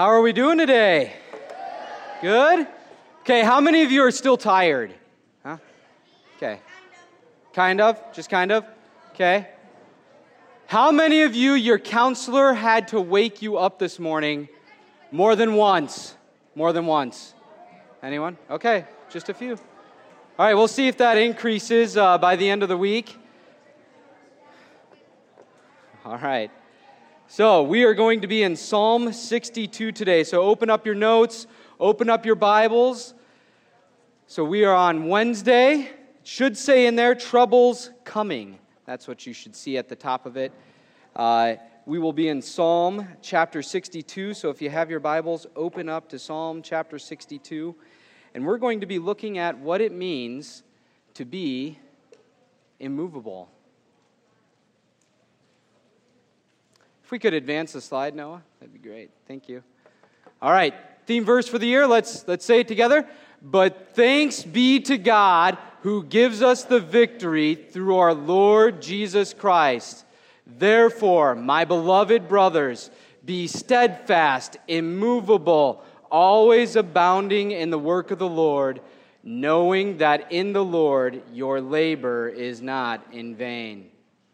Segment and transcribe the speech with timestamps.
[0.00, 1.12] How are we doing today?
[2.22, 2.66] Good?
[3.20, 4.94] Okay, how many of you are still tired?
[5.42, 5.58] Huh?
[6.38, 6.58] Okay.
[7.52, 8.00] Kind of?
[8.14, 8.64] Just kind of?
[9.12, 9.46] Okay.
[10.64, 14.48] How many of you, your counselor had to wake you up this morning
[15.12, 16.14] more than once?
[16.54, 17.34] More than once?
[18.02, 18.38] Anyone?
[18.50, 19.52] Okay, just a few.
[19.52, 23.18] All right, we'll see if that increases uh, by the end of the week.
[26.06, 26.50] All right.
[27.32, 30.24] So, we are going to be in Psalm 62 today.
[30.24, 31.46] So, open up your notes,
[31.78, 33.14] open up your Bibles.
[34.26, 35.82] So, we are on Wednesday.
[35.82, 38.58] It should say in there, troubles coming.
[38.84, 40.50] That's what you should see at the top of it.
[41.14, 41.54] Uh,
[41.86, 44.34] we will be in Psalm chapter 62.
[44.34, 47.76] So, if you have your Bibles, open up to Psalm chapter 62.
[48.34, 50.64] And we're going to be looking at what it means
[51.14, 51.78] to be
[52.80, 53.48] immovable.
[57.10, 59.10] If we could advance the slide, Noah, that'd be great.
[59.26, 59.64] Thank you.
[60.40, 60.72] All right,
[61.06, 61.84] theme verse for the year.
[61.84, 63.04] Let's let's say it together.
[63.42, 70.04] But thanks be to God who gives us the victory through our Lord Jesus Christ.
[70.46, 72.92] Therefore, my beloved brothers,
[73.24, 78.80] be steadfast, immovable, always abounding in the work of the Lord,
[79.24, 83.90] knowing that in the Lord your labor is not in vain.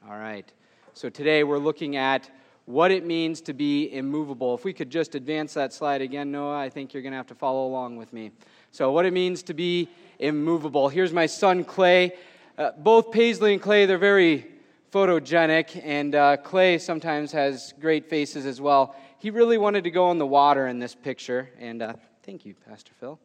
[0.07, 0.53] All right.
[0.93, 2.31] So today we're looking at
[2.67, 4.55] what it means to be immovable.
[4.55, 7.29] If we could just advance that slide again, Noah, I think you're going to have
[7.29, 8.33] to follow along with me.
[8.73, 10.89] So, what it means to be immovable.
[10.89, 12.13] Here's my son, Clay.
[12.59, 14.47] Uh, both Paisley and Clay, they're very
[14.93, 18.97] photogenic, and uh, Clay sometimes has great faces as well.
[19.19, 22.55] He really wanted to go in the water in this picture, and uh, thank you,
[22.69, 23.19] Pastor Phil.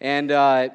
[0.00, 0.68] And uh,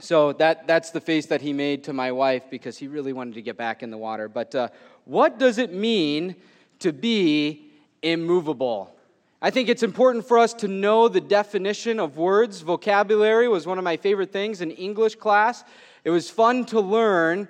[0.00, 3.34] so that, that's the face that he made to my wife because he really wanted
[3.34, 4.28] to get back in the water.
[4.28, 4.68] But uh,
[5.04, 6.36] what does it mean
[6.80, 7.70] to be
[8.02, 8.94] immovable.
[9.40, 12.60] I think it's important for us to know the definition of words.
[12.60, 15.62] Vocabulary was one of my favorite things in English class.
[16.04, 17.46] It was fun to learn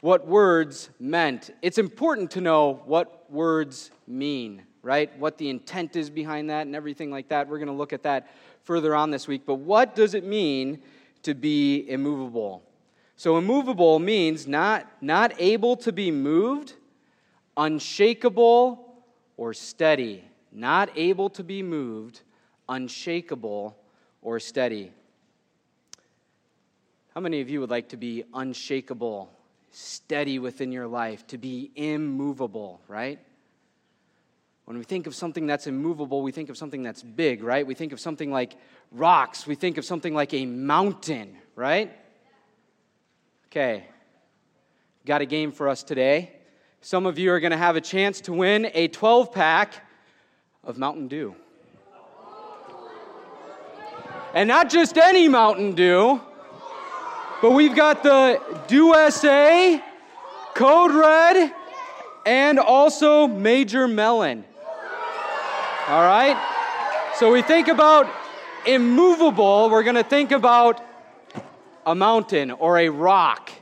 [0.00, 1.50] what words meant.
[1.62, 5.16] It's important to know what words mean, right?
[5.18, 7.48] What the intent is behind that and everything like that.
[7.48, 8.28] We're going to look at that
[8.62, 9.42] further on this week.
[9.46, 10.80] But what does it mean
[11.22, 12.62] to be immovable?
[13.16, 16.74] So, immovable means not, not able to be moved
[17.56, 19.04] unshakable
[19.36, 22.20] or steady, not able to be moved,
[22.68, 23.76] unshakable
[24.22, 24.92] or steady.
[27.14, 29.30] How many of you would like to be unshakable,
[29.70, 33.18] steady within your life, to be immovable, right?
[34.64, 37.66] When we think of something that's immovable, we think of something that's big, right?
[37.66, 38.54] We think of something like
[38.90, 39.46] rocks.
[39.46, 41.92] We think of something like a mountain, right?
[43.46, 43.86] Okay.
[45.04, 46.32] Got a game for us today.
[46.84, 49.86] Some of you are going to have a chance to win a 12 pack
[50.64, 51.36] of Mountain Dew.
[54.34, 56.20] And not just any Mountain Dew,
[57.40, 59.80] but we've got the Dew SA,
[60.54, 61.54] Code Red,
[62.26, 64.44] and also Major Melon.
[65.86, 66.36] All right?
[67.14, 68.12] So we think about
[68.66, 70.84] immovable, we're going to think about
[71.86, 73.52] a mountain or a rock,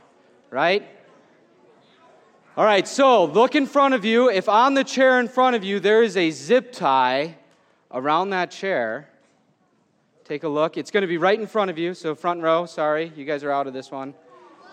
[0.49, 0.87] right?
[2.57, 4.29] All right, so look in front of you.
[4.29, 7.37] If on the chair in front of you there is a zip tie
[7.91, 9.07] around that chair,
[10.25, 10.75] take a look.
[10.75, 12.65] It's going to be right in front of you, so front row.
[12.65, 14.13] Sorry, you guys are out of this one.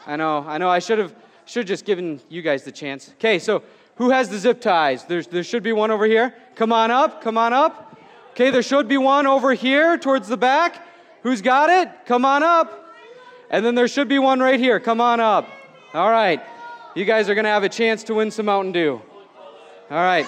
[0.08, 0.68] I know, I know.
[0.68, 3.10] I should have should have just given you guys the chance.
[3.10, 3.62] Okay, so
[3.94, 5.04] who has the zip ties?
[5.04, 6.34] There's, there should be one over here.
[6.56, 7.96] Come on up, come on up.
[8.32, 10.84] Okay, there should be one over here towards the back.
[11.22, 11.88] Who's got it?
[12.06, 12.92] Come on up.
[13.50, 14.80] And then there should be one right here.
[14.80, 15.48] Come on up.
[15.94, 16.42] All right.
[16.98, 19.00] You guys are going to have a chance to win some Mountain Dew.
[19.88, 20.26] All right.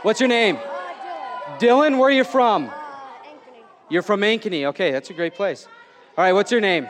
[0.00, 0.56] What's your name?
[0.56, 0.60] Uh,
[1.58, 1.58] Dylan.
[1.58, 2.64] Dylan, where are you from?
[2.64, 3.62] Uh, Ankeny.
[3.90, 4.64] You're from Ankeny.
[4.68, 5.68] Okay, that's a great place.
[6.16, 6.88] All right, what's your name?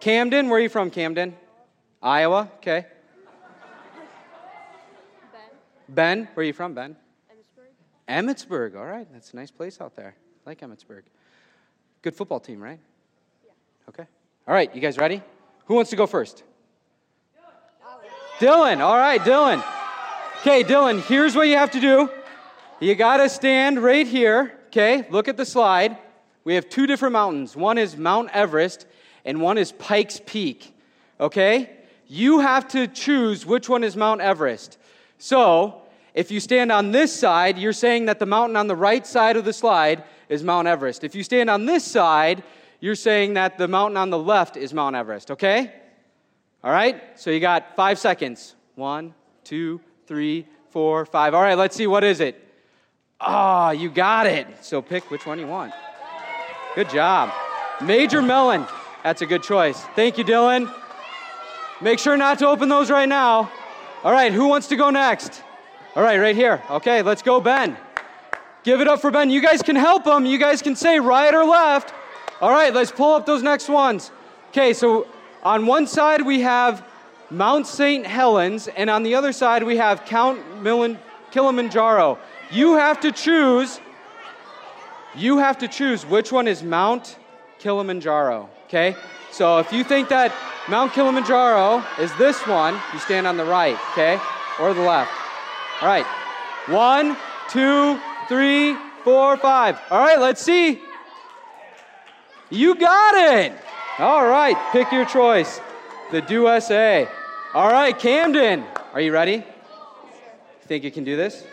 [0.00, 0.48] Camden.
[0.48, 1.36] Where are you from, Camden?
[2.02, 2.50] Iowa.
[2.56, 2.84] Okay.
[5.32, 5.40] Ben.
[5.88, 6.96] Ben, where are you from, Ben?
[8.08, 8.72] Emmetsburg.
[8.74, 8.76] Emmetsburg.
[8.76, 10.16] All right, that's a nice place out there.
[10.44, 11.02] I like Emmetsburg.
[12.02, 12.80] Good football team, right?
[13.46, 13.52] Yeah.
[13.88, 14.06] Okay.
[14.48, 15.22] All right, you guys ready?
[15.72, 16.42] Who wants to go first?
[18.38, 18.80] Dylan.
[18.80, 19.64] All right, Dylan.
[20.40, 22.10] Okay, Dylan, here's what you have to do.
[22.78, 24.52] You got to stand right here.
[24.66, 25.96] Okay, look at the slide.
[26.44, 27.56] We have two different mountains.
[27.56, 28.84] One is Mount Everest,
[29.24, 30.74] and one is Pikes Peak.
[31.18, 31.70] Okay?
[32.06, 34.76] You have to choose which one is Mount Everest.
[35.16, 35.80] So,
[36.12, 39.38] if you stand on this side, you're saying that the mountain on the right side
[39.38, 41.02] of the slide is Mount Everest.
[41.02, 42.42] If you stand on this side,
[42.82, 45.72] you're saying that the mountain on the left is Mount Everest, okay?
[46.64, 47.00] All right?
[47.14, 48.56] So you got five seconds.
[48.74, 49.14] One,
[49.44, 51.32] two, three, four, five.
[51.32, 51.86] All right, let's see.
[51.86, 52.44] What is it?
[53.20, 54.48] Ah, you got it.
[54.62, 55.72] So pick which one you want.
[56.74, 57.32] Good job.
[57.80, 58.66] Major melon.
[59.04, 59.80] That's a good choice.
[59.94, 60.68] Thank you, Dylan.
[61.80, 63.48] Make sure not to open those right now.
[64.02, 65.44] All right, who wants to go next?
[65.94, 66.60] All right, right here.
[66.68, 67.76] Okay, let's go, Ben.
[68.64, 69.30] Give it up for Ben.
[69.30, 70.26] You guys can help him.
[70.26, 71.94] You guys can say right or left.
[72.42, 74.10] All right, let's pull up those next ones.
[74.48, 75.06] Okay, so
[75.44, 76.84] on one side we have
[77.30, 78.04] Mount St.
[78.04, 80.98] Helens, and on the other side we have Count Milan-
[81.30, 82.18] Kilimanjaro.
[82.50, 83.80] You have to choose.
[85.14, 87.16] You have to choose which one is Mount
[87.60, 88.50] Kilimanjaro.
[88.66, 88.96] Okay?
[89.30, 90.34] So if you think that
[90.68, 94.18] Mount Kilimanjaro is this one, you stand on the right, okay?
[94.58, 95.12] Or the left.
[95.80, 96.06] All right.
[96.66, 97.16] One,
[97.48, 99.80] two, three, four, five.
[99.92, 100.82] All right, let's see.
[102.52, 103.54] You got it.
[103.98, 105.58] All right, pick your choice.
[106.10, 107.06] The Dew SA.
[107.54, 108.62] All right, Camden.
[108.92, 109.42] Are you ready?
[110.66, 111.46] Think you can do this?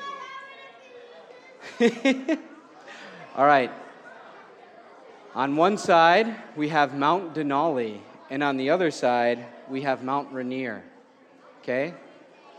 [3.37, 3.71] All right.
[5.35, 10.33] On one side, we have Mount Denali, and on the other side, we have Mount
[10.33, 10.83] Rainier.
[11.61, 11.93] Okay?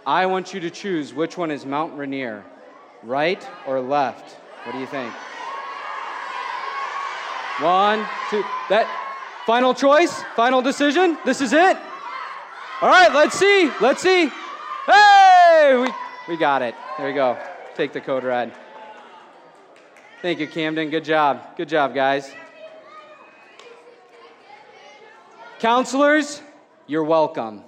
[0.06, 2.42] I want you to choose which one is Mount Rainier,
[3.02, 4.30] right or left.
[4.64, 5.12] What do you think?
[7.60, 8.86] One, two, that
[9.44, 11.18] final choice, final decision.
[11.26, 11.76] This is it.
[12.80, 13.70] All right, let's see.
[13.82, 14.30] Let's see.
[14.86, 15.90] Hey, we,
[16.26, 16.74] we got it.
[16.96, 17.38] There you go.
[17.74, 18.54] Take the code red.
[20.22, 20.88] Thank you, Camden.
[20.88, 21.56] Good job.
[21.58, 22.30] Good job, guys.
[25.58, 26.40] Counselors,
[26.86, 27.62] you're welcome.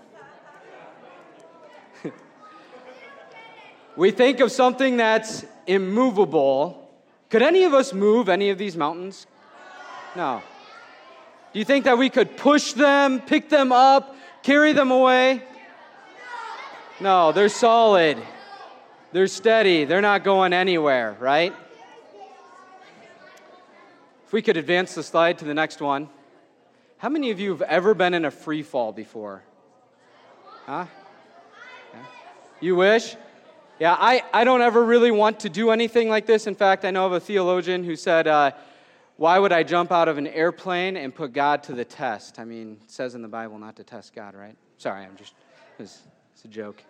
[3.97, 6.91] we think of something that's immovable.
[7.29, 9.27] Could any of us move any of these mountains?
[10.15, 10.43] No.
[11.53, 15.43] Do you think that we could push them, pick them up, carry them away?
[17.01, 18.19] No, they're solid.
[19.13, 19.85] They're steady.
[19.85, 21.55] They're not going anywhere, right?
[24.27, 26.09] If we could advance the slide to the next one.
[26.99, 29.43] How many of you have ever been in a free fall before?
[30.67, 30.87] Huh?
[31.93, 32.01] Yeah.
[32.61, 33.17] You wish?
[33.79, 36.47] Yeah, I, I don't ever really want to do anything like this.
[36.47, 38.53] In fact, I know of a theologian who said, uh,
[39.23, 42.41] Why would I jump out of an airplane and put God to the test?
[42.41, 44.57] I mean, it says in the Bible not to test God, right?
[44.79, 45.35] Sorry, I'm just,
[45.79, 46.01] it's,
[46.35, 46.83] it's a joke.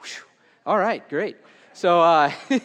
[0.00, 0.24] Whew.
[0.64, 1.36] All right, great.
[1.74, 2.32] So, uh,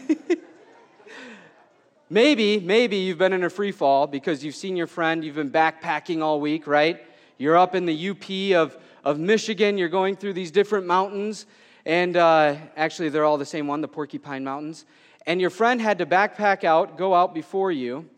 [2.10, 5.52] Maybe, maybe you've been in a free fall because you've seen your friend, you've been
[5.52, 7.06] backpacking all week, right?
[7.38, 11.48] You're up in the UP of, of Michigan, you're going through these different mountains,
[11.86, 14.86] and uh, actually, they're all the same one, the Porcupine Mountains.
[15.26, 18.10] And your friend had to backpack out, go out before you,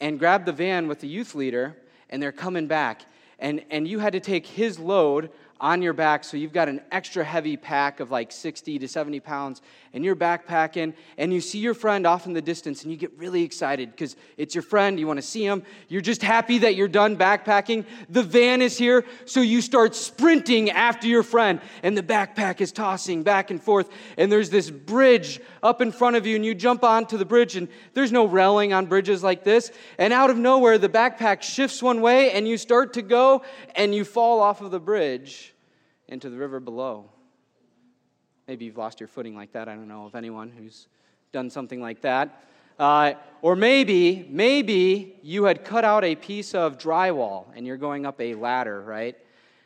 [0.00, 1.76] and grab the van with the youth leader,
[2.10, 3.02] and they're coming back.
[3.38, 6.80] And, and you had to take his load on your back, so you've got an
[6.92, 9.62] extra heavy pack of like 60 to 70 pounds,
[9.96, 13.18] and you're backpacking, and you see your friend off in the distance, and you get
[13.18, 15.62] really excited because it's your friend, you want to see him.
[15.88, 17.86] You're just happy that you're done backpacking.
[18.10, 22.72] The van is here, so you start sprinting after your friend, and the backpack is
[22.72, 23.88] tossing back and forth,
[24.18, 27.56] and there's this bridge up in front of you, and you jump onto the bridge,
[27.56, 31.82] and there's no railing on bridges like this, and out of nowhere, the backpack shifts
[31.82, 33.42] one way, and you start to go,
[33.74, 35.54] and you fall off of the bridge
[36.06, 37.08] into the river below.
[38.48, 39.68] Maybe you've lost your footing like that.
[39.68, 40.86] I don't know of anyone who's
[41.32, 42.44] done something like that.
[42.78, 48.06] Uh, or maybe, maybe you had cut out a piece of drywall and you're going
[48.06, 49.16] up a ladder, right?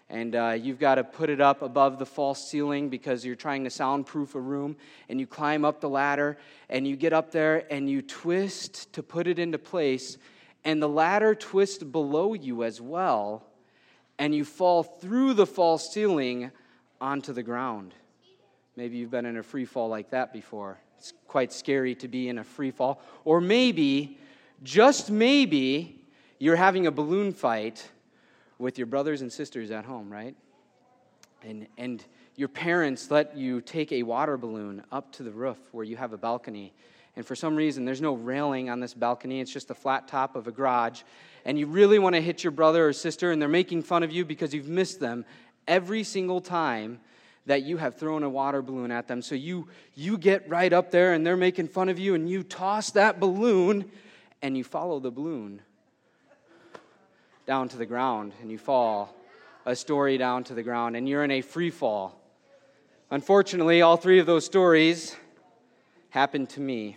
[0.08, 3.64] And uh, you've got to put it up above the false ceiling because you're trying
[3.64, 4.76] to soundproof a room.
[5.10, 6.38] And you climb up the ladder
[6.70, 10.16] and you get up there and you twist to put it into place.
[10.64, 13.44] And the ladder twists below you as well
[14.18, 16.50] and you fall through the false ceiling
[16.99, 17.94] onto the ground.
[18.80, 20.78] Maybe you've been in a free fall like that before.
[20.96, 23.02] It's quite scary to be in a free fall.
[23.26, 24.16] Or maybe,
[24.62, 26.00] just maybe,
[26.38, 27.87] you're having a balloon fight
[28.58, 30.34] with your brothers and sisters at home, right?
[31.42, 32.02] And, and
[32.37, 36.14] your parents let you take a water balloon up to the roof where you have
[36.14, 36.72] a balcony.
[37.16, 40.37] And for some reason, there's no railing on this balcony, it's just the flat top
[40.37, 41.02] of a garage
[41.44, 44.10] and you really want to hit your brother or sister, and they're making fun of
[44.10, 45.26] you because you've missed them
[45.68, 46.99] every single time
[47.47, 49.23] that you have thrown a water balloon at them.
[49.23, 52.42] So you, you get right up there, and they're making fun of you, and you
[52.42, 53.90] toss that balloon,
[54.42, 55.62] and you follow the balloon
[57.47, 59.14] down to the ground, and you fall
[59.66, 62.20] a story down to the ground, and you're in a free fall.
[63.11, 65.16] Unfortunately, all three of those stories
[66.11, 66.97] happened to me.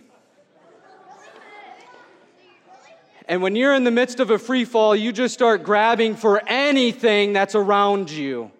[3.26, 6.42] And when you're in the midst of a free fall, you just start grabbing for
[6.46, 8.50] anything that's around you.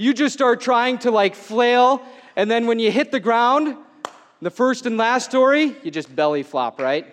[0.00, 2.00] You just start trying to like flail,
[2.34, 3.76] and then when you hit the ground,
[4.40, 7.06] The first and last story, you just belly flop, right?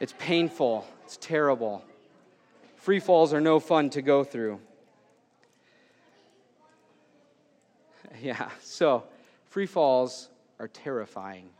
[0.00, 1.84] It's painful, it's terrible.
[2.76, 4.58] Free falls are no fun to go through.
[8.22, 9.04] Yeah, so
[9.50, 11.50] free falls are terrifying.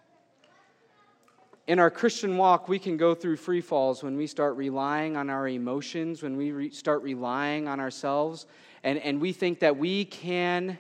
[1.67, 5.29] In our Christian walk, we can go through free falls when we start relying on
[5.29, 8.47] our emotions, when we re- start relying on ourselves,
[8.85, 10.79] and, and we think that we can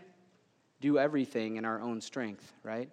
[0.80, 2.88] do everything in our own strength, right?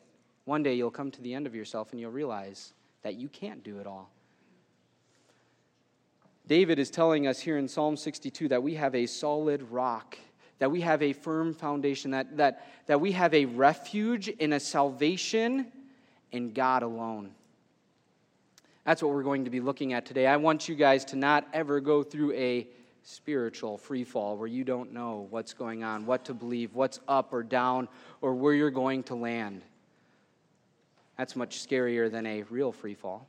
[0.46, 2.74] One day you'll come to the end of yourself and you'll realize
[3.04, 4.10] that you can't do it all.
[6.48, 10.18] David is telling us here in Psalm 62 that we have a solid rock,
[10.58, 14.60] that we have a firm foundation, that, that, that we have a refuge in a
[14.60, 15.72] salvation
[16.32, 17.32] in God alone.
[18.86, 20.28] That's what we're going to be looking at today.
[20.28, 22.68] I want you guys to not ever go through a
[23.04, 27.32] spiritual free fall where you don't know what's going on, what to believe, what's up
[27.34, 27.88] or down,
[28.22, 29.62] or where you're going to land.
[31.18, 33.28] That's much scarier than a real free fall.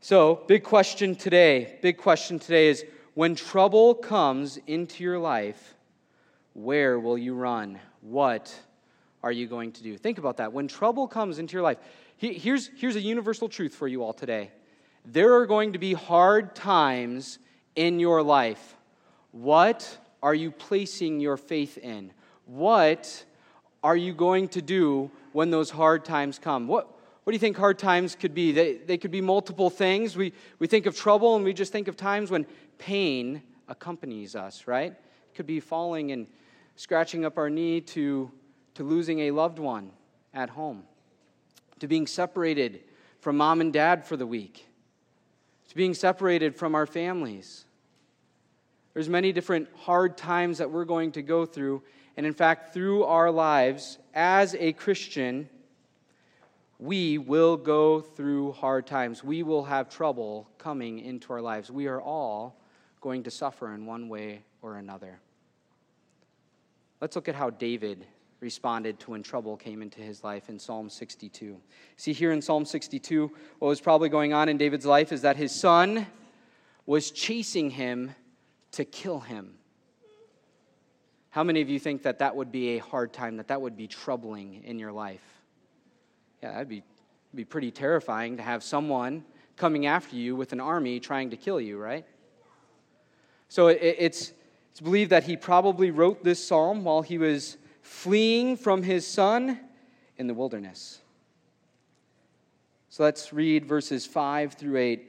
[0.00, 2.84] So, big question today, big question today is
[3.14, 5.74] when trouble comes into your life,
[6.54, 7.80] where will you run?
[8.00, 8.54] What
[9.24, 9.96] are you going to do?
[9.96, 10.52] Think about that.
[10.52, 11.78] When trouble comes into your life,
[12.18, 14.50] here's, here's a universal truth for you all today
[15.04, 17.38] there are going to be hard times
[17.74, 18.76] in your life.
[19.32, 22.12] What are you placing your faith in?
[22.44, 23.24] What
[23.82, 26.66] are you going to do when those hard times come?
[26.66, 26.86] What,
[27.24, 28.52] what do you think hard times could be?
[28.52, 30.16] They, they could be multiple things.
[30.16, 32.46] We, we think of trouble and we just think of times when
[32.78, 34.92] pain accompanies us, right?
[34.92, 36.26] It could be falling and
[36.76, 38.30] scratching up our knee to,
[38.74, 39.90] to losing a loved one
[40.34, 40.82] at home,
[41.80, 42.80] to being separated
[43.20, 44.66] from mom and dad for the week,
[45.68, 47.64] to being separated from our families.
[48.94, 51.82] There's many different hard times that we're going to go through.
[52.16, 55.48] And in fact, through our lives as a Christian,
[56.78, 59.22] we will go through hard times.
[59.22, 61.70] We will have trouble coming into our lives.
[61.70, 62.56] We are all
[63.00, 65.20] going to suffer in one way or another.
[67.00, 68.06] Let's look at how David
[68.40, 71.56] responded to when trouble came into his life in Psalm 62.
[71.96, 75.36] See, here in Psalm 62, what was probably going on in David's life is that
[75.36, 76.06] his son
[76.86, 78.14] was chasing him
[78.72, 79.54] to kill him.
[81.30, 83.76] How many of you think that that would be a hard time, that that would
[83.76, 85.24] be troubling in your life?
[86.42, 86.82] Yeah, that'd be,
[87.34, 89.24] be pretty terrifying to have someone
[89.56, 92.06] coming after you with an army trying to kill you, right?
[93.48, 94.32] So it, it's,
[94.70, 97.56] it's believed that he probably wrote this psalm while he was
[97.88, 99.58] fleeing from his son
[100.18, 101.00] in the wilderness.
[102.90, 105.04] So let's read verses 5 through 8.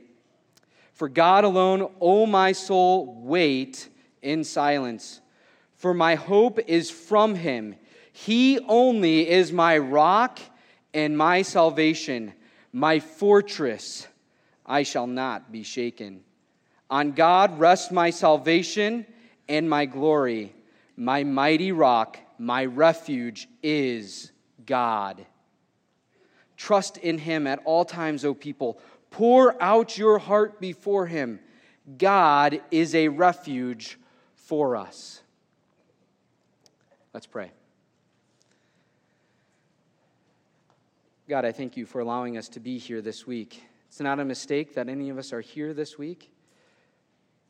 [0.94, 3.90] For God alone, O my soul, wait
[4.22, 5.20] in silence,
[5.76, 7.76] for my hope is from him.
[8.14, 10.40] He only is my rock
[10.94, 12.34] and my salvation,
[12.72, 14.08] my fortress.
[14.66, 16.24] I shall not be shaken.
[16.90, 19.06] On God rests my salvation
[19.48, 20.54] and my glory,
[20.96, 24.32] my mighty rock my refuge is
[24.66, 25.26] God.
[26.56, 28.80] Trust in him at all times, O people.
[29.12, 31.40] Pour out your heart before him.
[31.98, 34.00] God is a refuge
[34.36, 35.22] for us.
[37.14, 37.52] Let's pray.
[41.28, 43.64] God, I thank you for allowing us to be here this week.
[43.88, 46.32] It's not a mistake that any of us are here this week.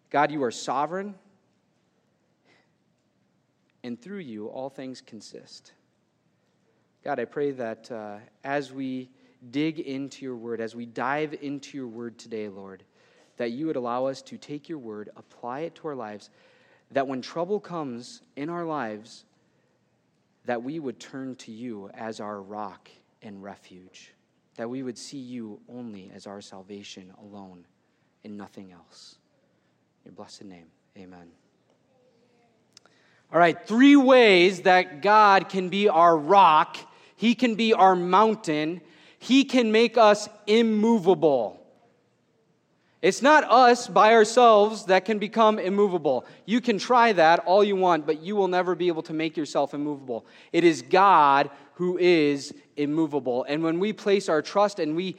[0.10, 1.16] God, you are sovereign
[3.84, 5.74] and through you all things consist.
[7.04, 9.10] God, I pray that uh, as we
[9.52, 12.84] dig into your word, as we dive into your word today, Lord,
[13.38, 16.30] that you would allow us to take your word, apply it to our lives,
[16.92, 19.24] that when trouble comes in our lives,
[20.46, 22.90] that we would turn to you as our rock
[23.22, 24.14] and refuge,
[24.56, 27.66] that we would see you only as our salvation alone
[28.26, 29.18] and nothing else.
[30.04, 30.68] In your blessed name,
[30.98, 31.30] amen.
[33.32, 36.78] All right, three ways that God can be our rock,
[37.16, 38.82] He can be our mountain,
[39.20, 41.56] He can make us immovable.
[43.02, 46.26] It's not us by ourselves that can become immovable.
[46.46, 49.38] You can try that all you want, but you will never be able to make
[49.38, 50.26] yourself immovable.
[50.52, 53.46] It is God who is immovable.
[53.48, 55.16] And when we place our trust and we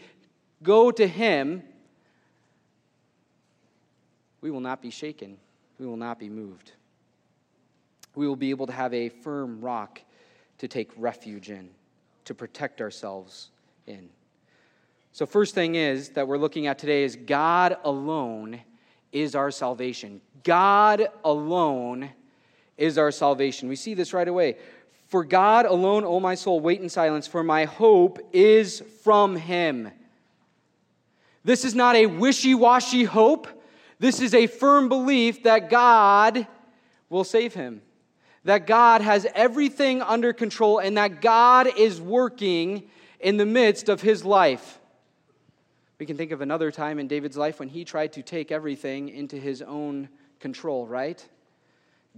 [0.63, 1.63] go to Him,
[4.43, 5.39] we will not be shaken,
[5.79, 6.73] we will not be moved
[8.15, 10.01] we will be able to have a firm rock
[10.59, 11.71] to take refuge in,
[12.25, 13.51] to protect ourselves
[13.87, 14.09] in.
[15.13, 18.61] So, first thing is that we're looking at today is God alone
[19.13, 20.21] is our salvation.
[20.45, 22.11] God alone
[22.77, 23.69] is our salvation.
[23.69, 24.57] We see this right away.
[25.09, 29.91] For God alone, O my soul, wait in silence, for my hope is from him.
[31.43, 33.49] This is not a wishy washy hope.
[33.99, 36.47] This is a firm belief that God
[37.09, 37.83] will save him,
[38.45, 42.85] that God has everything under control, and that God is working
[43.21, 44.79] in the midst of his life.
[45.99, 49.11] We can think of another time in David's life when he tried to take everything
[49.11, 51.23] into his own control, right?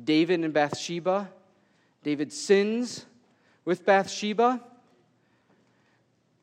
[0.02, 1.28] David and Bathsheba.
[2.04, 3.04] David sins
[3.64, 4.60] with Bathsheba.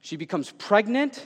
[0.01, 1.25] She becomes pregnant.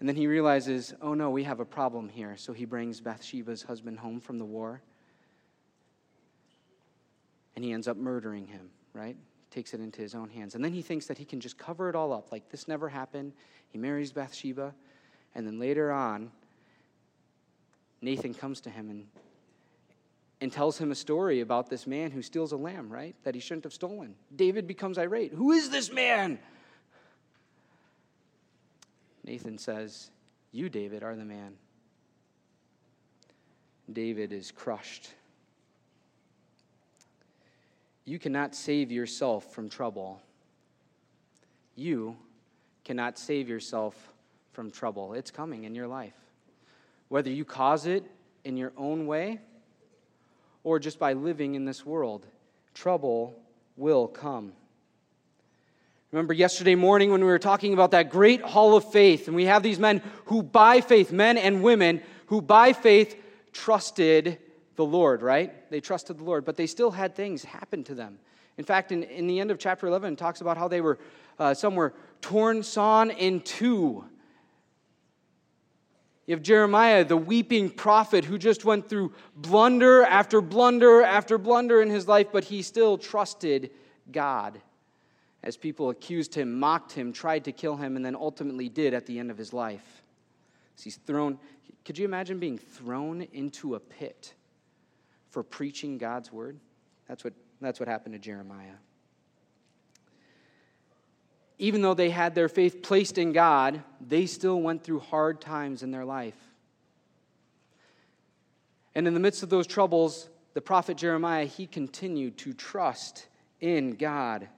[0.00, 2.36] And then he realizes, oh no, we have a problem here.
[2.38, 4.80] So he brings Bathsheba's husband home from the war.
[7.58, 9.16] And he ends up murdering him, right?
[9.50, 10.54] Takes it into his own hands.
[10.54, 12.30] And then he thinks that he can just cover it all up.
[12.30, 13.32] Like this never happened.
[13.70, 14.72] He marries Bathsheba.
[15.34, 16.30] And then later on,
[18.00, 19.06] Nathan comes to him and,
[20.40, 23.16] and tells him a story about this man who steals a lamb, right?
[23.24, 24.14] That he shouldn't have stolen.
[24.36, 25.32] David becomes irate.
[25.32, 26.38] Who is this man?
[29.24, 30.12] Nathan says,
[30.52, 31.54] You, David, are the man.
[33.92, 35.08] David is crushed.
[38.08, 40.22] You cannot save yourself from trouble.
[41.76, 42.16] You
[42.82, 43.94] cannot save yourself
[44.54, 45.12] from trouble.
[45.12, 46.14] It's coming in your life.
[47.08, 48.02] Whether you cause it
[48.44, 49.40] in your own way
[50.64, 52.24] or just by living in this world,
[52.72, 53.38] trouble
[53.76, 54.54] will come.
[56.10, 59.44] Remember yesterday morning when we were talking about that great hall of faith, and we
[59.44, 63.22] have these men who, by faith, men and women, who by faith
[63.52, 64.38] trusted
[64.78, 65.68] the Lord, right?
[65.72, 68.20] They trusted the Lord, but they still had things happen to them.
[68.58, 71.00] In fact, in, in the end of chapter 11, it talks about how they were,
[71.36, 74.04] uh, some were torn, sawn in two.
[76.26, 81.82] You have Jeremiah, the weeping prophet, who just went through blunder after blunder after blunder
[81.82, 83.70] in his life, but he still trusted
[84.12, 84.60] God
[85.42, 89.06] as people accused him, mocked him, tried to kill him, and then ultimately did at
[89.06, 90.04] the end of his life.
[90.80, 91.36] He's thrown,
[91.84, 94.34] could you imagine being thrown into a pit
[95.30, 96.58] for preaching God's word?
[97.08, 98.74] That's what, that's what happened to Jeremiah.
[101.58, 105.82] Even though they had their faith placed in God, they still went through hard times
[105.82, 106.36] in their life.
[108.94, 113.26] And in the midst of those troubles, the prophet Jeremiah, he continued to trust
[113.60, 114.48] in God.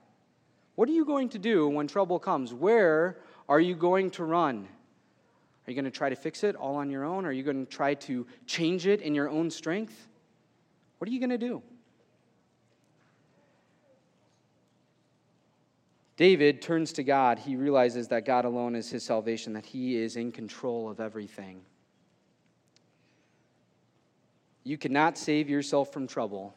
[0.75, 2.53] What are you going to do when trouble comes?
[2.53, 3.17] Where
[3.49, 4.67] are you going to run?
[5.67, 7.25] Are you going to try to fix it all on your own?
[7.25, 10.07] Are you going to try to change it in your own strength?
[11.01, 11.63] What are you going to do?
[16.15, 17.39] David turns to God.
[17.39, 21.61] He realizes that God alone is his salvation, that he is in control of everything.
[24.63, 26.53] You cannot save yourself from trouble,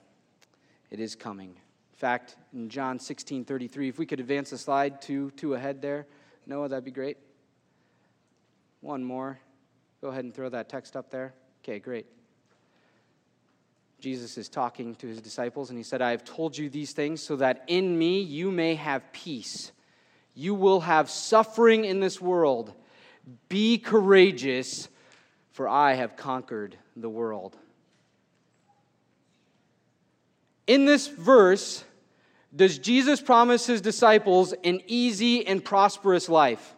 [0.90, 5.00] it is coming In fact, in John 16 33, if we could advance the slide
[5.00, 6.06] two, two ahead there,
[6.46, 7.16] Noah, that'd be great.
[8.82, 9.38] One more.
[10.02, 11.32] Go ahead and throw that text up there.
[11.62, 12.04] Okay, great.
[14.04, 17.22] Jesus is talking to his disciples, and he said, I have told you these things
[17.22, 19.72] so that in me you may have peace.
[20.34, 22.74] You will have suffering in this world.
[23.48, 24.90] Be courageous,
[25.52, 27.56] for I have conquered the world.
[30.66, 31.82] In this verse,
[32.54, 36.74] does Jesus promise his disciples an easy and prosperous life?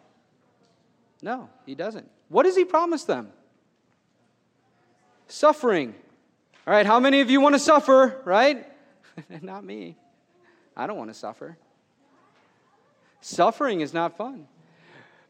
[1.22, 2.08] No, he doesn't.
[2.28, 3.32] What does he promise them?
[5.26, 5.96] Suffering.
[6.66, 8.66] All right, how many of you want to suffer, right?
[9.42, 9.96] not me.
[10.76, 11.56] I don't want to suffer.
[13.20, 14.48] Suffering is not fun.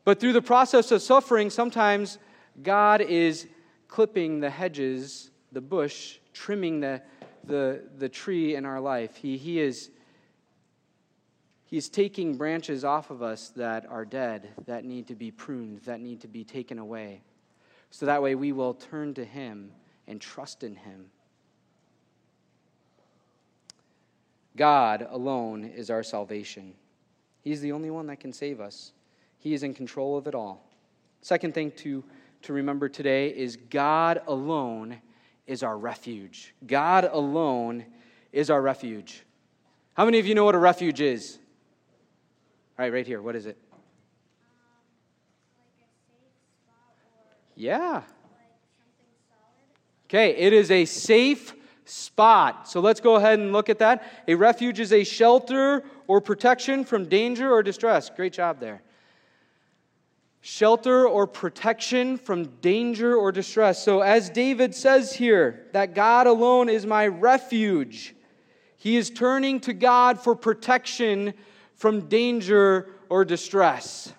[0.04, 2.18] But through the process of suffering, sometimes
[2.62, 3.46] God is
[3.88, 7.02] clipping the hedges, the bush, trimming the,
[7.44, 9.16] the, the tree in our life.
[9.16, 9.90] He, he is
[11.66, 16.00] He's taking branches off of us that are dead, that need to be pruned, that
[16.00, 17.22] need to be taken away.
[17.90, 19.72] So that way we will turn to Him
[20.06, 21.10] and trust in Him.
[24.56, 26.74] God alone is our salvation.
[27.42, 28.92] He's the only one that can save us.
[29.38, 30.68] He is in control of it all.
[31.20, 32.02] Second thing to,
[32.42, 34.98] to remember today is God alone
[35.46, 36.54] is our refuge.
[36.66, 37.84] God alone
[38.32, 39.24] is our refuge.
[39.94, 41.38] How many of you know what a refuge is?
[42.78, 43.22] All right, right here.
[43.22, 43.56] What is it?
[47.54, 48.02] Yeah.
[50.06, 51.54] Okay, it is a safe
[51.86, 52.68] spot.
[52.68, 54.02] So let's go ahead and look at that.
[54.28, 58.10] A refuge is a shelter or protection from danger or distress.
[58.10, 58.82] Great job there.
[60.40, 63.82] Shelter or protection from danger or distress.
[63.82, 68.14] So, as David says here, that God alone is my refuge.
[68.76, 71.34] He is turning to God for protection
[71.74, 74.12] from danger or distress.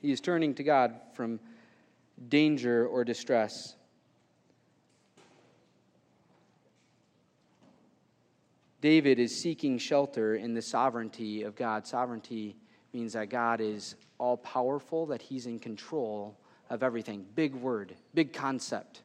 [0.00, 1.38] He is turning to God from
[2.28, 3.76] danger or distress.
[8.80, 11.86] David is seeking shelter in the sovereignty of God.
[11.86, 12.56] Sovereignty
[12.92, 16.36] means that God is all powerful, that he's in control
[16.70, 17.24] of everything.
[17.34, 19.02] Big word, big concept.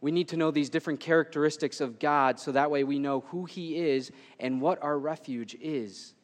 [0.00, 3.44] We need to know these different characteristics of God so that way we know who
[3.44, 6.14] he is and what our refuge is.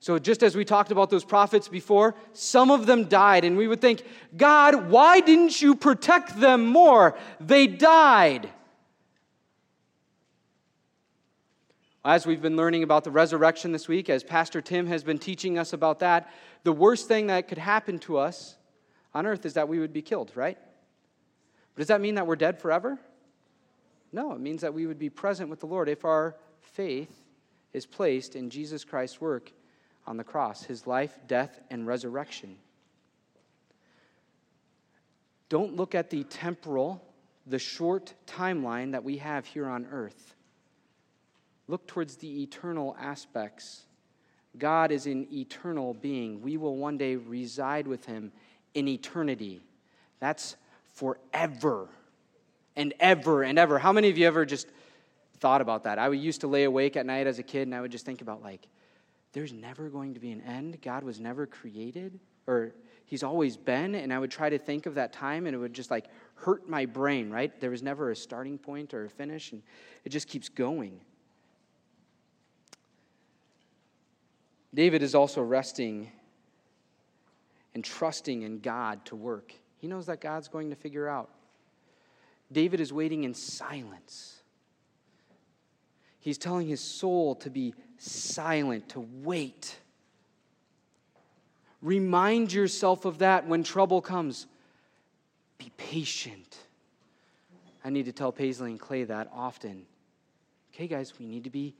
[0.00, 3.66] So, just as we talked about those prophets before, some of them died, and we
[3.66, 4.02] would think,
[4.36, 7.16] God, why didn't you protect them more?
[7.40, 8.50] They died.
[12.06, 15.58] As we've been learning about the resurrection this week, as Pastor Tim has been teaching
[15.58, 18.56] us about that, the worst thing that could happen to us
[19.12, 20.56] on earth is that we would be killed, right?
[21.74, 22.96] But does that mean that we're dead forever?
[24.12, 27.24] No, it means that we would be present with the Lord if our faith
[27.72, 29.50] is placed in Jesus Christ's work
[30.06, 32.56] on the cross, his life, death, and resurrection.
[35.48, 37.02] Don't look at the temporal,
[37.48, 40.35] the short timeline that we have here on earth.
[41.68, 43.82] Look towards the eternal aspects.
[44.58, 46.40] God is an eternal being.
[46.40, 48.32] We will one day reside with him
[48.74, 49.60] in eternity.
[50.20, 50.56] That's
[50.94, 51.88] forever
[52.74, 53.78] and ever and ever.
[53.78, 54.68] How many of you ever just
[55.38, 55.98] thought about that?
[55.98, 58.22] I used to lay awake at night as a kid and I would just think
[58.22, 58.66] about, like,
[59.32, 60.80] there's never going to be an end.
[60.80, 62.72] God was never created, or
[63.04, 63.94] He's always been.
[63.94, 66.68] And I would try to think of that time and it would just like hurt
[66.68, 67.58] my brain, right?
[67.60, 69.62] There was never a starting point or a finish, and
[70.04, 71.00] it just keeps going.
[74.76, 76.12] David is also resting
[77.74, 79.54] and trusting in God to work.
[79.78, 81.30] He knows that God's going to figure out.
[82.52, 84.42] David is waiting in silence.
[86.20, 89.78] He's telling his soul to be silent, to wait.
[91.80, 94.46] Remind yourself of that when trouble comes.
[95.56, 96.58] Be patient.
[97.82, 99.86] I need to tell Paisley and Clay that often.
[100.74, 101.74] Okay, guys, we need to be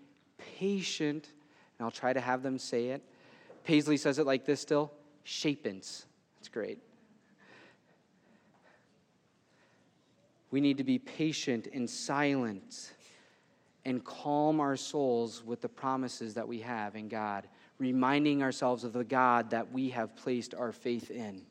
[0.58, 1.28] patient
[1.78, 3.02] and I'll try to have them say it.
[3.64, 4.92] Paisley says it like this still
[5.24, 6.06] Shapens.
[6.38, 6.78] That's great.
[10.50, 12.92] We need to be patient and silent
[13.84, 18.92] and calm our souls with the promises that we have in God, reminding ourselves of
[18.92, 21.42] the God that we have placed our faith in.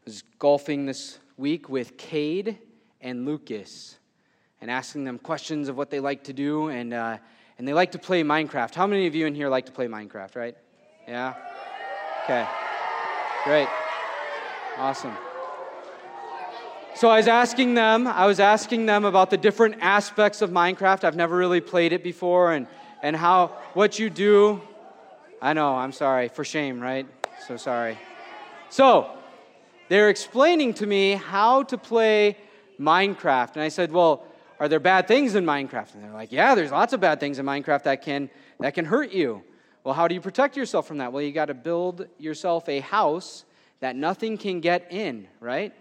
[0.00, 2.58] I was golfing this week with Cade
[3.02, 3.97] and Lucas
[4.60, 6.68] and asking them questions of what they like to do.
[6.68, 7.18] And, uh,
[7.58, 8.74] and they like to play Minecraft.
[8.74, 10.56] How many of you in here like to play Minecraft, right?
[11.06, 11.34] Yeah?
[12.24, 12.46] Okay.
[13.44, 13.68] Great.
[14.76, 15.16] Awesome.
[16.94, 21.04] So I was asking them, I was asking them about the different aspects of Minecraft.
[21.04, 22.66] I've never really played it before and,
[23.02, 24.60] and how what you do.
[25.40, 26.28] I know, I'm sorry.
[26.28, 27.06] For shame, right?
[27.46, 27.98] So sorry.
[28.70, 29.10] So,
[29.88, 32.36] they're explaining to me how to play
[32.78, 33.54] Minecraft.
[33.54, 34.24] And I said, Well,
[34.60, 35.94] are there bad things in Minecraft?
[35.94, 38.28] And they're like, yeah, there's lots of bad things in Minecraft that can,
[38.60, 39.42] that can hurt you.
[39.84, 41.12] Well, how do you protect yourself from that?
[41.12, 43.44] Well, you got to build yourself a house
[43.80, 45.72] that nothing can get in, right?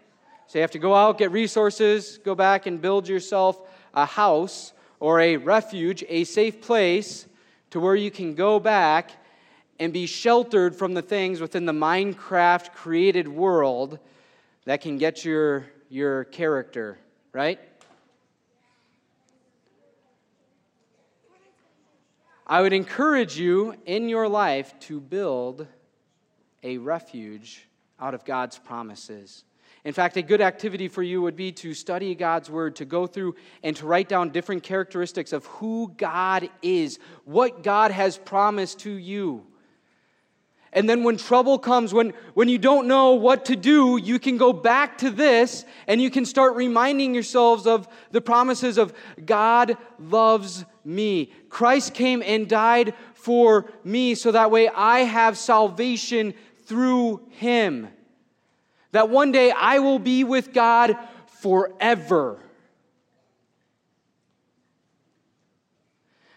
[0.48, 3.60] So you have to go out, get resources, go back and build yourself
[3.94, 7.28] a house or a refuge, a safe place
[7.72, 9.12] to where you can go back
[9.80, 14.00] and be sheltered from the things within the Minecraft created world
[14.66, 16.98] that can get your, your character,
[17.34, 17.60] right?
[22.50, 25.68] I would encourage you in your life to build
[26.64, 27.68] a refuge
[28.00, 29.44] out of God's promises.
[29.84, 33.06] In fact, a good activity for you would be to study God's Word, to go
[33.06, 38.80] through and to write down different characteristics of who God is, what God has promised
[38.80, 39.46] to you.
[40.74, 44.38] And then when trouble comes, when, when you don't know what to do, you can
[44.38, 48.94] go back to this and you can start reminding yourselves of the promises of
[49.26, 51.32] God loves me.
[51.50, 56.34] Christ came and died for me so that way I have salvation
[56.66, 57.88] through him.
[58.92, 60.98] That one day I will be with God
[61.42, 62.40] forever.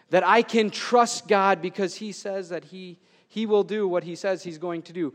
[0.09, 2.97] That I can trust God because he says that he
[3.31, 5.13] he will do what he says he's going to do.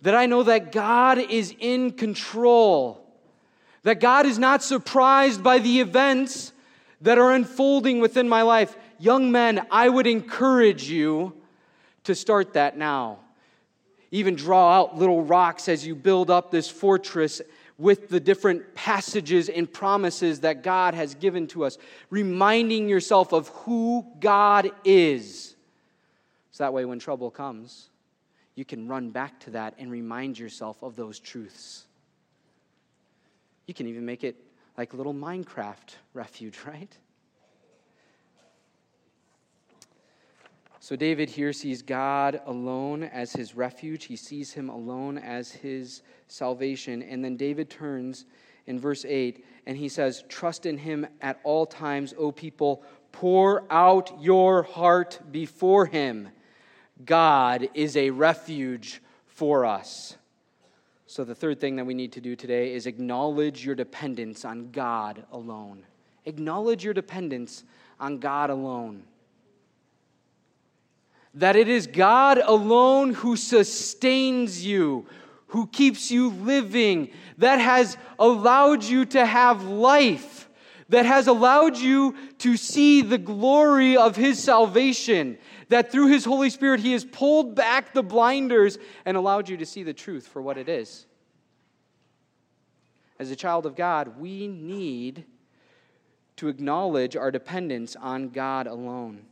[0.00, 3.00] That I know that God is in control,
[3.84, 6.52] that God is not surprised by the events
[7.02, 8.76] that are unfolding within my life.
[8.98, 11.32] Young men, I would encourage you
[12.02, 13.20] to start that now.
[14.10, 17.40] Even draw out little rocks as you build up this fortress
[17.78, 21.78] with the different passages and promises that God has given to us,
[22.10, 25.54] reminding yourself of who God is.
[26.58, 27.88] So that way, when trouble comes,
[28.56, 31.86] you can run back to that and remind yourself of those truths.
[33.68, 34.34] You can even make it
[34.76, 36.98] like a little Minecraft refuge, right?
[40.80, 44.06] So David here sees God alone as his refuge.
[44.06, 47.04] He sees him alone as his salvation.
[47.04, 48.24] And then David turns
[48.66, 52.82] in verse 8 and he says, Trust in him at all times, O people.
[53.12, 56.30] Pour out your heart before him.
[57.04, 60.16] God is a refuge for us.
[61.06, 64.70] So, the third thing that we need to do today is acknowledge your dependence on
[64.70, 65.84] God alone.
[66.26, 67.64] Acknowledge your dependence
[67.98, 69.04] on God alone
[71.38, 75.06] that it is God alone who sustains you,
[75.48, 80.47] who keeps you living, that has allowed you to have life,
[80.88, 86.50] that has allowed you to see the glory of His salvation, that through His Holy
[86.50, 90.40] Spirit He has pulled back the blinders and allowed you to see the truth for
[90.40, 91.06] what it is.
[93.18, 95.24] As a child of God, we need
[96.36, 99.22] to acknowledge our dependence on God alone.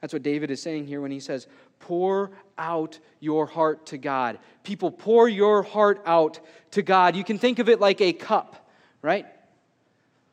[0.00, 1.46] That's what David is saying here when he says,
[1.78, 4.38] Pour out your heart to God.
[4.64, 6.40] People, pour your heart out
[6.72, 7.14] to God.
[7.14, 8.68] You can think of it like a cup,
[9.02, 9.26] right?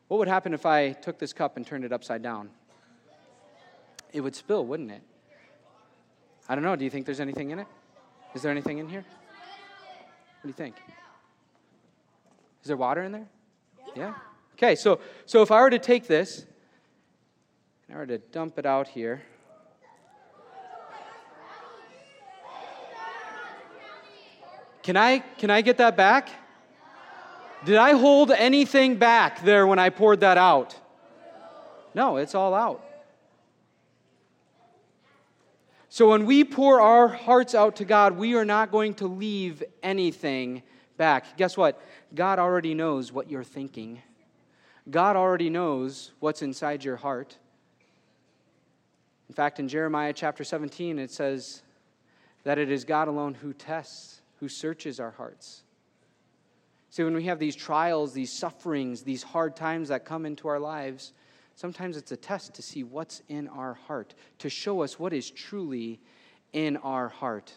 [0.08, 2.50] What would happen if I took this cup and turned it upside down?
[4.12, 5.02] It would spill, wouldn't it?
[6.48, 6.76] I don't know.
[6.76, 7.66] Do you think there's anything in it?
[8.34, 9.04] Is there anything in here?
[9.04, 10.76] What do you think?
[12.62, 13.26] Is there water in there?
[13.96, 14.14] Yeah.
[14.54, 16.46] Okay, so so if I were to take this
[17.88, 19.22] and I were to dump it out here,
[24.84, 26.28] Can I, can I get that back?
[27.64, 30.76] Did I hold anything back there when I poured that out?
[31.94, 32.84] No, it's all out.
[35.88, 39.62] So when we pour our hearts out to God, we are not going to leave
[39.82, 40.62] anything
[40.96, 41.36] back.
[41.36, 41.80] Guess what?
[42.14, 44.02] God already knows what you're thinking.
[44.90, 47.38] God already knows what's inside your heart.
[49.28, 51.62] In fact, in Jeremiah chapter 17, it says
[52.42, 55.63] that it is God alone who tests who searches our hearts.
[56.94, 60.60] See, when we have these trials, these sufferings, these hard times that come into our
[60.60, 61.12] lives,
[61.56, 65.28] sometimes it's a test to see what's in our heart, to show us what is
[65.28, 65.98] truly
[66.52, 67.52] in our heart.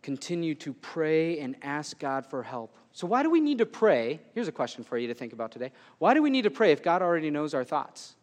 [0.00, 2.74] Continue to pray and ask God for help.
[2.92, 4.18] So, why do we need to pray?
[4.32, 5.72] Here's a question for you to think about today.
[5.98, 8.14] Why do we need to pray if God already knows our thoughts?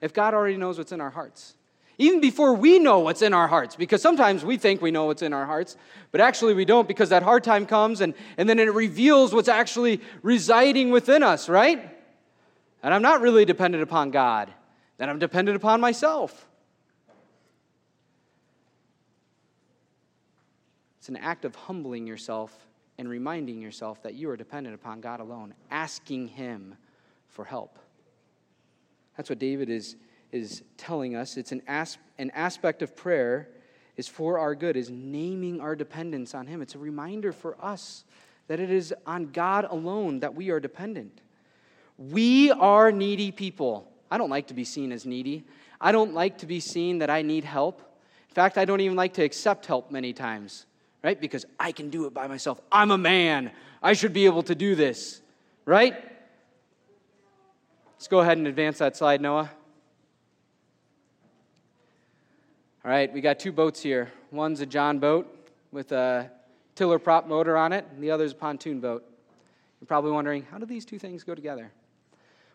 [0.00, 1.54] If God already knows what's in our hearts?
[2.00, 5.20] Even before we know what's in our hearts, because sometimes we think we know what's
[5.20, 5.76] in our hearts,
[6.12, 9.48] but actually we don't because that hard time comes and, and then it reveals what's
[9.50, 11.94] actually residing within us, right?
[12.82, 14.50] And I'm not really dependent upon God,
[14.96, 16.48] then I'm dependent upon myself.
[21.00, 25.20] It's an act of humbling yourself and reminding yourself that you are dependent upon God
[25.20, 26.76] alone, asking Him
[27.28, 27.78] for help.
[29.18, 29.96] That's what David is
[30.32, 31.36] is telling us.
[31.36, 33.48] It's an, as, an aspect of prayer
[33.96, 36.62] is for our good, is naming our dependence on Him.
[36.62, 38.04] It's a reminder for us
[38.48, 41.20] that it is on God alone that we are dependent.
[41.98, 43.90] We are needy people.
[44.10, 45.44] I don't like to be seen as needy.
[45.80, 47.80] I don't like to be seen that I need help.
[48.28, 50.66] In fact, I don't even like to accept help many times,
[51.04, 51.20] right?
[51.20, 52.60] Because I can do it by myself.
[52.72, 53.50] I'm a man.
[53.82, 55.20] I should be able to do this,
[55.64, 55.94] right?
[57.94, 59.50] Let's go ahead and advance that slide, Noah.
[62.82, 64.10] All right, we got two boats here.
[64.30, 66.30] One's a John boat with a
[66.74, 69.04] tiller prop motor on it, and the other's a pontoon boat.
[69.78, 71.70] You're probably wondering, how do these two things go together?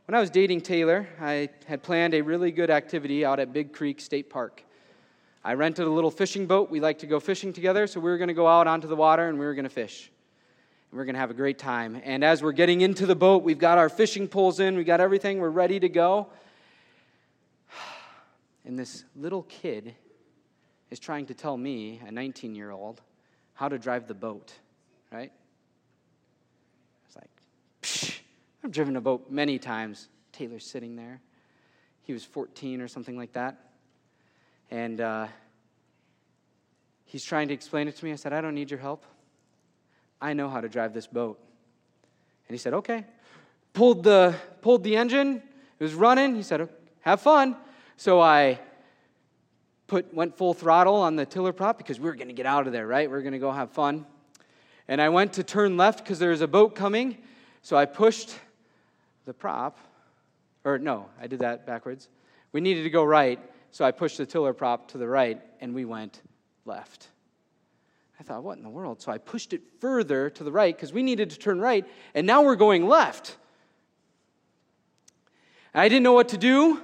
[0.08, 3.72] When I was dating Taylor, I had planned a really good activity out at Big
[3.72, 4.64] Creek State Park.
[5.44, 6.72] I rented a little fishing boat.
[6.72, 8.96] We like to go fishing together, so we were going to go out onto the
[8.96, 10.10] water and we were going to fish.
[10.90, 12.02] And we are going to have a great time.
[12.04, 15.02] And as we're getting into the boat, we've got our fishing poles in, we've got
[15.02, 16.30] everything, we're ready to go.
[18.68, 19.94] And this little kid
[20.90, 23.02] is trying to tell me, a 19 year old,
[23.54, 24.54] how to drive the boat,
[25.12, 25.32] right?
[27.08, 27.30] It's like,
[27.82, 28.20] Psh,
[28.64, 30.10] I've driven a boat many times.
[30.32, 31.22] Taylor's sitting there.
[32.04, 33.58] He was 14 or something like that.
[34.70, 35.28] And uh,
[37.06, 38.12] he's trying to explain it to me.
[38.12, 39.06] I said, I don't need your help.
[40.22, 41.40] I know how to drive this boat.
[42.48, 43.06] And he said, okay.
[43.74, 45.42] Pulled the, pulled the engine.
[45.80, 46.36] It was running.
[46.36, 46.68] He said,
[47.02, 47.56] have fun.
[47.98, 48.60] So I
[49.88, 52.68] put went full throttle on the tiller prop because we were going to get out
[52.68, 53.10] of there, right?
[53.10, 54.06] We are going to go have fun.
[54.88, 57.18] And I went to turn left because there was a boat coming.
[57.62, 58.36] So I pushed
[59.26, 59.80] the prop,
[60.64, 62.10] or no, I did that backwards.
[62.52, 63.40] We needed to go right,
[63.72, 66.22] so I pushed the tiller prop to the right, and we went
[66.66, 67.10] left.
[68.20, 69.02] I thought, what in the world?
[69.02, 72.26] So I pushed it further to the right because we needed to turn right, and
[72.26, 73.36] now we're going left.
[75.74, 76.82] I didn't know what to do,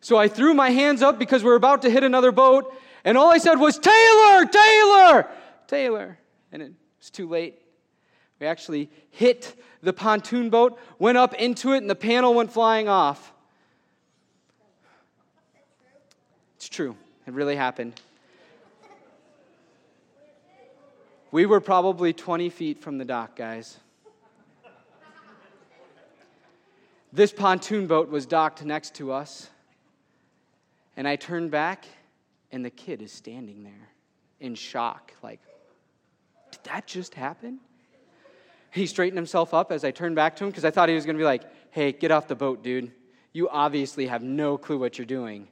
[0.00, 3.18] so I threw my hands up because we were about to hit another boat, and
[3.18, 5.28] all I said was, Taylor, Taylor,
[5.66, 6.18] Taylor.
[6.52, 7.60] And it was too late.
[8.40, 12.88] We actually hit the pontoon boat, went up into it, and the panel went flying
[12.88, 13.32] off.
[16.56, 16.96] It's true.
[17.26, 18.00] It really happened.
[21.30, 23.76] We were probably 20 feet from the dock, guys.
[27.12, 29.48] This pontoon boat was docked next to us.
[30.98, 31.86] And I turned back,
[32.50, 33.88] and the kid is standing there
[34.40, 35.38] in shock, like,
[36.50, 37.60] did that just happen?
[38.72, 41.06] He straightened himself up as I turned back to him because I thought he was
[41.06, 42.90] going to be like, hey, get off the boat, dude.
[43.32, 45.46] You obviously have no clue what you're doing.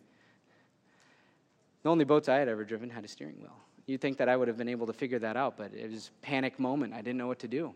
[1.84, 3.56] The only boats I had ever driven had a steering wheel.
[3.86, 6.08] You'd think that I would have been able to figure that out, but it was
[6.08, 6.92] a panic moment.
[6.92, 7.72] I didn't know what to do.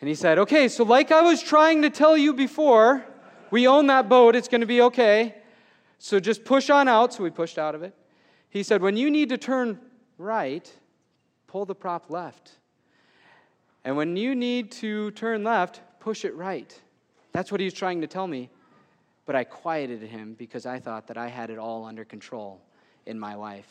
[0.00, 3.06] And he said, Okay, so like I was trying to tell you before,
[3.52, 4.34] we own that boat.
[4.34, 5.36] It's going to be okay.
[5.98, 7.12] So just push on out.
[7.12, 7.94] So we pushed out of it.
[8.48, 9.78] He said, When you need to turn
[10.18, 10.68] right,
[11.46, 12.52] pull the prop left.
[13.84, 16.76] And when you need to turn left, push it right.
[17.32, 18.48] That's what he was trying to tell me.
[19.26, 22.60] But I quieted him because I thought that I had it all under control
[23.06, 23.68] in my life,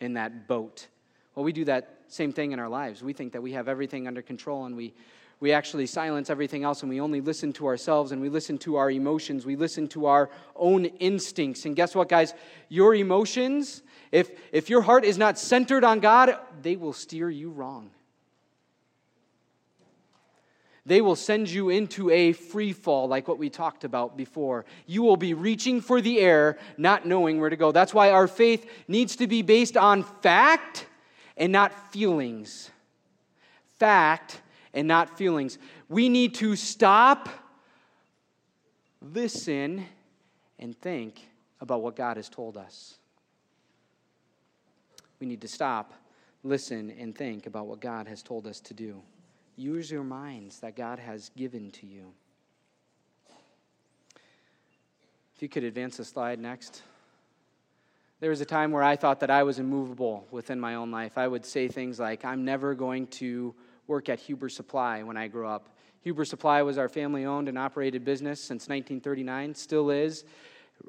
[0.00, 0.86] in that boat.
[1.34, 3.02] Well, we do that same thing in our lives.
[3.02, 4.94] We think that we have everything under control and we,
[5.38, 8.76] we actually silence everything else and we only listen to ourselves and we listen to
[8.76, 9.44] our emotions.
[9.44, 11.66] We listen to our own instincts.
[11.66, 12.32] And guess what, guys?
[12.68, 17.50] Your emotions, if, if your heart is not centered on God, they will steer you
[17.50, 17.90] wrong
[20.86, 24.64] they will send you into a free fall, like what we talked about before.
[24.86, 27.72] You will be reaching for the air, not knowing where to go.
[27.72, 30.86] That's why our faith needs to be based on fact
[31.36, 32.70] and not feelings.
[33.80, 34.40] Fact
[34.76, 35.58] and not feelings.
[35.88, 37.30] We need to stop,
[39.00, 39.86] listen,
[40.58, 41.26] and think
[41.60, 42.98] about what God has told us.
[45.18, 45.94] We need to stop,
[46.44, 49.00] listen, and think about what God has told us to do.
[49.56, 52.12] Use your minds that God has given to you.
[55.34, 56.82] If you could advance the slide next.
[58.20, 61.16] There was a time where I thought that I was immovable within my own life.
[61.16, 63.54] I would say things like, I'm never going to
[63.86, 65.76] work at Huber Supply when I grew up.
[66.02, 70.24] Huber Supply was our family owned and operated business since 1939, still is.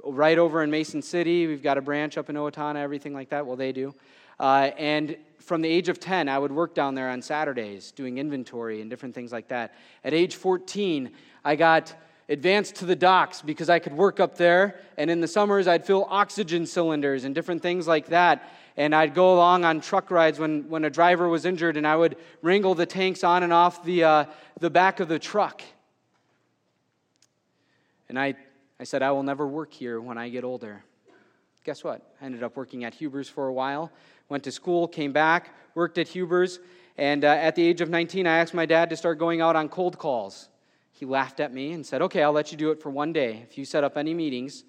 [0.03, 3.45] Right over in Mason City, we've got a branch up in Owatonna, everything like that.
[3.45, 3.95] Well, they do.
[4.39, 8.17] Uh, and from the age of 10, I would work down there on Saturdays doing
[8.17, 9.73] inventory and different things like that.
[10.03, 11.11] At age 14,
[11.43, 11.95] I got
[12.29, 14.79] advanced to the docks because I could work up there.
[14.97, 18.51] And in the summers, I'd fill oxygen cylinders and different things like that.
[18.77, 21.95] And I'd go along on truck rides when, when a driver was injured, and I
[21.95, 24.25] would wrangle the tanks on and off the, uh,
[24.59, 25.63] the back of the truck.
[28.07, 28.35] And I,
[28.79, 30.83] I said, I will never work here when I get older.
[31.65, 32.13] Guess what?
[32.21, 33.91] I ended up working at Huber's for a while
[34.29, 36.59] went to school, came back, worked at Huber's,
[36.97, 39.55] and uh, at the age of 19, I asked my dad to start going out
[39.55, 40.49] on cold calls.
[40.91, 43.45] He laughed at me and said, Okay, I'll let you do it for one day.
[43.47, 44.63] If you set up any meetings,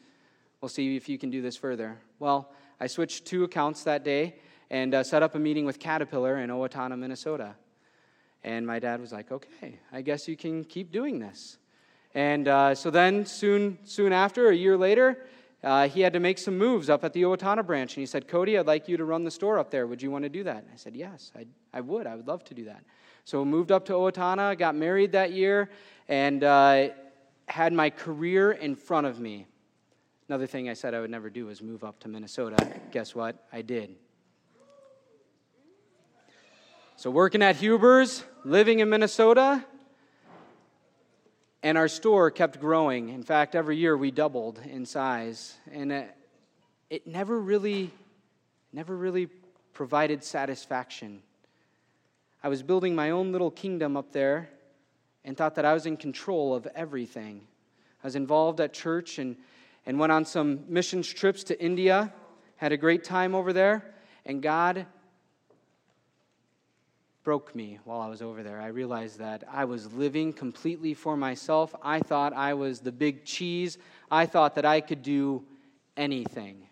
[0.61, 1.99] we'll see if you can do this further.
[2.19, 4.37] Well, I switched two accounts that day
[4.71, 7.55] and uh, set up a meeting with Caterpillar in Owatonna, Minnesota.
[8.45, 11.59] And my dad was like, Okay, I guess you can keep doing this.
[12.15, 15.27] And uh, so then, soon, soon after, a year later,
[15.63, 17.97] uh, he had to make some moves up at the Owatonna branch.
[17.97, 19.87] And he said, Cody, I'd like you to run the store up there.
[19.87, 20.59] Would you want to do that?
[20.59, 22.07] And I said, Yes, I, I would.
[22.07, 22.83] I would love to do that.
[23.25, 25.69] So moved up to Owatonna, got married that year,
[26.09, 26.89] and uh,
[27.47, 29.47] had my career in front of me.
[30.29, 32.75] Another thing I said I would never do was move up to Minnesota.
[32.93, 33.47] Guess what?
[33.51, 33.97] I did.
[36.97, 39.65] So, working at Huber's, living in Minnesota,
[41.63, 43.09] and our store kept growing.
[43.09, 45.57] In fact, every year we doubled in size.
[45.73, 46.15] And it,
[46.91, 47.91] it never really,
[48.71, 49.29] never really
[49.73, 51.23] provided satisfaction.
[52.43, 54.51] I was building my own little kingdom up there
[55.25, 57.47] and thought that I was in control of everything.
[58.05, 59.35] I was involved at church and,
[59.89, 62.13] and went on some missions trips to India,
[62.57, 63.95] had a great time over there,
[64.27, 64.85] and God
[67.25, 68.61] broke me while I was over there.
[68.61, 71.75] I realized that I was living completely for myself.
[71.83, 73.79] I thought I was the big cheese.
[74.11, 75.43] I thought that I could do
[75.97, 76.67] anything.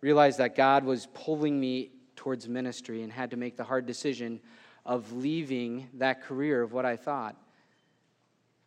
[0.00, 4.40] Realized that God was pulling me towards ministry and had to make the hard decision
[4.86, 7.36] of leaving that career of what I thought.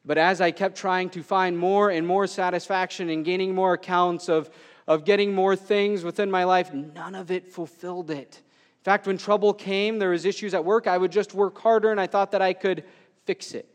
[0.06, 4.28] But as I kept trying to find more and more satisfaction and gaining more accounts
[4.28, 4.50] of,
[4.86, 8.42] of getting more things within my life, none of it fulfilled it.
[8.42, 11.90] In fact, when trouble came, there was issues at work, I would just work harder
[11.90, 12.84] and I thought that I could
[13.26, 13.70] fix it.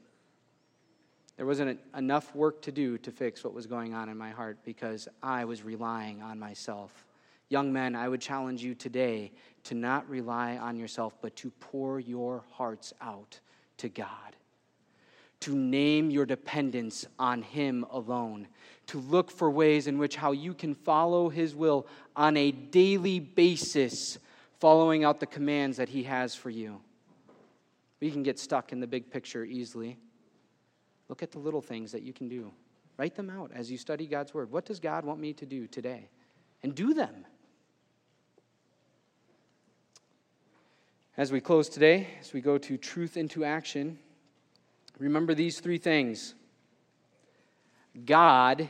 [1.39, 4.59] There wasn't enough work to do to fix what was going on in my heart
[4.65, 7.07] because I was relying on myself.
[7.49, 9.33] Young men, I would challenge you today
[9.65, 13.41] to not rely on yourself, but to pour your hearts out
[13.79, 14.28] to God
[15.41, 18.49] to name your dependence on Him alone,
[18.87, 21.87] to look for ways in which how you can follow His will
[22.17, 24.19] on a daily basis,
[24.59, 26.81] following out the commands that He has for you.
[28.01, 29.99] We can get stuck in the big picture easily.
[31.09, 32.53] Look at the little things that you can do.
[32.97, 34.51] Write them out as you study God's Word.
[34.51, 36.09] What does God want me to do today?
[36.63, 37.25] And do them.
[41.17, 43.99] As we close today, as we go to truth into action,
[44.99, 46.35] Remember these three things
[48.05, 48.69] God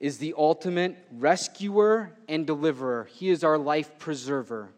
[0.00, 4.70] is the ultimate rescuer and deliverer, He is our life preserver.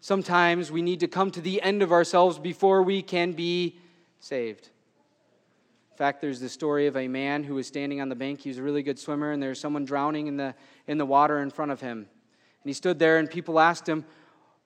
[0.00, 3.76] Sometimes we need to come to the end of ourselves before we can be
[4.20, 4.70] saved.
[5.90, 8.40] In fact, there's the story of a man who was standing on the bank.
[8.40, 10.54] He was a really good swimmer, and there's someone drowning in the,
[10.86, 11.98] in the water in front of him.
[11.98, 12.06] And
[12.64, 14.04] he stood there, and people asked him,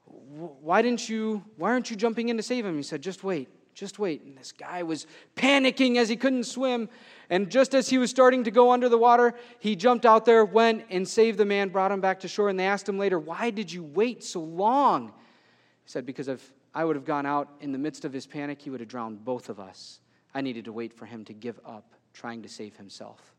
[0.05, 2.77] Why didn't you, why aren't you jumping in to save him?
[2.77, 3.49] He said, Just wait.
[3.75, 4.23] Just wait.
[4.23, 5.07] And this guy was
[5.37, 6.89] panicking as he couldn't swim.
[7.31, 10.45] And just as he was starting to go under the water, he jumped out there,
[10.45, 12.49] went and saved the man, brought him back to shore.
[12.49, 15.09] And they asked him later, Why did you wait so long?
[15.09, 18.61] He said, Because if I would have gone out in the midst of his panic,
[18.61, 20.01] he would have drowned both of us.
[20.35, 23.35] I needed to wait for him to give up trying to save himself.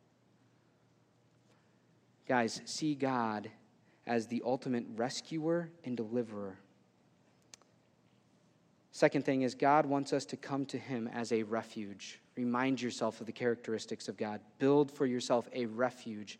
[2.27, 3.49] Guys, see God
[4.07, 6.57] as the ultimate rescuer and deliverer.
[8.93, 12.21] Second thing is, God wants us to come to Him as a refuge.
[12.37, 14.39] Remind yourself of the characteristics of God.
[14.59, 16.37] Build for yourself a refuge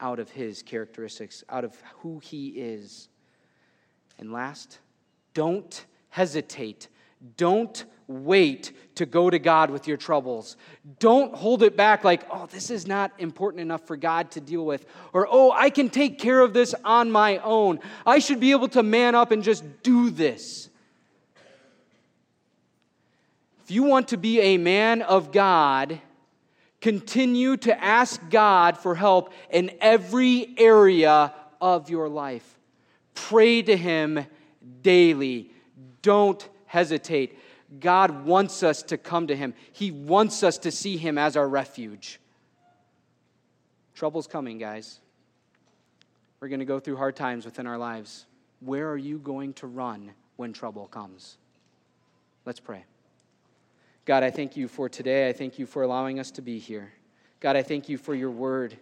[0.00, 3.08] out of His characteristics, out of who He is.
[4.18, 4.80] And last,
[5.32, 6.88] don't hesitate.
[7.38, 10.58] Don't wait to go to God with your troubles.
[10.98, 14.66] Don't hold it back like, oh, this is not important enough for God to deal
[14.66, 14.84] with.
[15.14, 17.80] Or, oh, I can take care of this on my own.
[18.04, 20.68] I should be able to man up and just do this.
[23.64, 25.98] If you want to be a man of God,
[26.82, 32.58] continue to ask God for help in every area of your life.
[33.14, 34.26] Pray to Him
[34.82, 35.50] daily.
[36.02, 37.38] Don't hesitate.
[37.80, 41.48] God wants us to come to Him, He wants us to see Him as our
[41.48, 42.20] refuge.
[43.94, 45.00] Trouble's coming, guys.
[46.38, 48.26] We're going to go through hard times within our lives.
[48.60, 51.38] Where are you going to run when trouble comes?
[52.44, 52.84] Let's pray.
[54.04, 55.28] God, I thank you for today.
[55.28, 56.92] I thank you for allowing us to be here.
[57.40, 58.76] God, I thank you for your word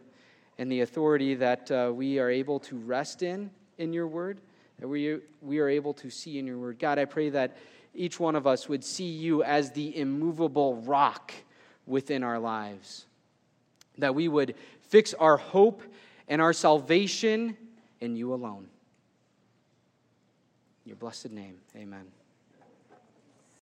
[0.59, 4.41] and the authority that uh, we are able to rest in in your word,
[4.81, 6.79] that we, we are able to see in your word.
[6.79, 7.57] God, I pray that
[7.95, 11.33] each one of us would see you as the immovable rock
[11.87, 13.07] within our lives,
[13.99, 14.55] that we would
[14.89, 15.83] fix our hope
[16.29, 17.57] and our salvation
[18.01, 18.67] in you alone.
[20.85, 22.22] In your blessed name, amen.